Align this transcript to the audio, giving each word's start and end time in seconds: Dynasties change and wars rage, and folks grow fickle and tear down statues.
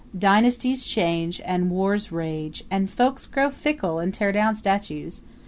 Dynasties 0.17 0.83
change 0.83 1.39
and 1.45 1.69
wars 1.69 2.11
rage, 2.11 2.63
and 2.71 2.89
folks 2.89 3.27
grow 3.27 3.51
fickle 3.51 3.99
and 3.99 4.11
tear 4.11 4.31
down 4.31 4.55
statues. 4.55 5.21